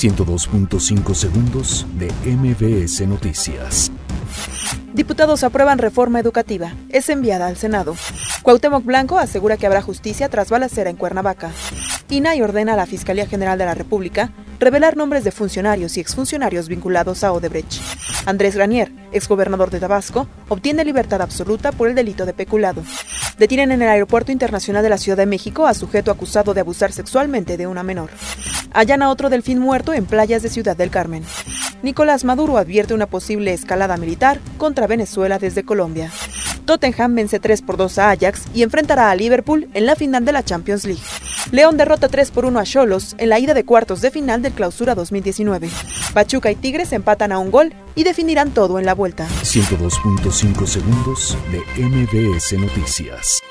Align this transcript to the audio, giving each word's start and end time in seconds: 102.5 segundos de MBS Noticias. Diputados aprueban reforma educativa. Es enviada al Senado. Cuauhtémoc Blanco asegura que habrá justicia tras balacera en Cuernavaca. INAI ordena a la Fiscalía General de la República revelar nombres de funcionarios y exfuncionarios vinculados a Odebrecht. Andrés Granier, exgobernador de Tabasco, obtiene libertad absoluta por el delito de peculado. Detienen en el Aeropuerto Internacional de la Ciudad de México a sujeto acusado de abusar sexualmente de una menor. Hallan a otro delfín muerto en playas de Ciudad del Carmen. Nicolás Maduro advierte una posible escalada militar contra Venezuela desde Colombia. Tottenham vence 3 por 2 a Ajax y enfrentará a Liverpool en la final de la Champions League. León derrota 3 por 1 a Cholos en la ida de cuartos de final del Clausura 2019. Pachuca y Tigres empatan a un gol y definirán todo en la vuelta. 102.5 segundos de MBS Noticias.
102.5 0.00 1.14
segundos 1.14 1.86
de 1.98 2.10
MBS 2.24 3.06
Noticias. 3.06 3.92
Diputados 4.94 5.44
aprueban 5.44 5.76
reforma 5.76 6.18
educativa. 6.18 6.72
Es 6.88 7.10
enviada 7.10 7.46
al 7.46 7.58
Senado. 7.58 7.94
Cuauhtémoc 8.42 8.82
Blanco 8.82 9.18
asegura 9.18 9.58
que 9.58 9.66
habrá 9.66 9.82
justicia 9.82 10.30
tras 10.30 10.48
balacera 10.48 10.88
en 10.88 10.96
Cuernavaca. 10.96 11.50
INAI 12.08 12.40
ordena 12.40 12.72
a 12.72 12.76
la 12.76 12.86
Fiscalía 12.86 13.26
General 13.26 13.58
de 13.58 13.66
la 13.66 13.74
República 13.74 14.32
revelar 14.58 14.96
nombres 14.96 15.22
de 15.22 15.32
funcionarios 15.32 15.98
y 15.98 16.00
exfuncionarios 16.00 16.68
vinculados 16.68 17.22
a 17.22 17.32
Odebrecht. 17.32 17.82
Andrés 18.24 18.56
Granier, 18.56 18.90
exgobernador 19.12 19.68
de 19.68 19.80
Tabasco, 19.80 20.26
obtiene 20.48 20.82
libertad 20.82 21.20
absoluta 21.20 21.72
por 21.72 21.88
el 21.88 21.94
delito 21.94 22.24
de 22.24 22.32
peculado. 22.32 22.82
Detienen 23.38 23.70
en 23.70 23.82
el 23.82 23.88
Aeropuerto 23.88 24.32
Internacional 24.32 24.82
de 24.82 24.88
la 24.88 24.98
Ciudad 24.98 25.18
de 25.18 25.26
México 25.26 25.66
a 25.66 25.74
sujeto 25.74 26.10
acusado 26.10 26.54
de 26.54 26.60
abusar 26.60 26.90
sexualmente 26.90 27.58
de 27.58 27.66
una 27.66 27.82
menor. 27.82 28.08
Hallan 28.72 29.02
a 29.02 29.10
otro 29.10 29.30
delfín 29.30 29.58
muerto 29.58 29.92
en 29.92 30.06
playas 30.06 30.42
de 30.42 30.48
Ciudad 30.48 30.76
del 30.76 30.90
Carmen. 30.90 31.24
Nicolás 31.82 32.24
Maduro 32.24 32.58
advierte 32.58 32.94
una 32.94 33.06
posible 33.06 33.52
escalada 33.52 33.96
militar 33.96 34.38
contra 34.58 34.86
Venezuela 34.86 35.38
desde 35.38 35.64
Colombia. 35.64 36.10
Tottenham 36.66 37.14
vence 37.16 37.40
3 37.40 37.62
por 37.62 37.76
2 37.76 37.98
a 37.98 38.10
Ajax 38.10 38.42
y 38.54 38.62
enfrentará 38.62 39.10
a 39.10 39.14
Liverpool 39.14 39.68
en 39.74 39.86
la 39.86 39.96
final 39.96 40.24
de 40.24 40.32
la 40.32 40.44
Champions 40.44 40.84
League. 40.84 41.02
León 41.50 41.76
derrota 41.76 42.08
3 42.08 42.30
por 42.30 42.44
1 42.44 42.60
a 42.60 42.64
Cholos 42.64 43.16
en 43.18 43.28
la 43.28 43.38
ida 43.38 43.54
de 43.54 43.64
cuartos 43.64 44.00
de 44.02 44.10
final 44.10 44.42
del 44.42 44.52
Clausura 44.52 44.94
2019. 44.94 45.68
Pachuca 46.14 46.50
y 46.50 46.54
Tigres 46.54 46.92
empatan 46.92 47.32
a 47.32 47.38
un 47.38 47.50
gol 47.50 47.72
y 47.96 48.04
definirán 48.04 48.52
todo 48.52 48.78
en 48.78 48.86
la 48.86 48.94
vuelta. 48.94 49.26
102.5 49.42 50.66
segundos 50.66 51.36
de 51.50 51.82
MBS 51.82 52.52
Noticias. 52.52 53.42